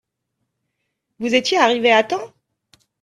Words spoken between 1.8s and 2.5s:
à temps?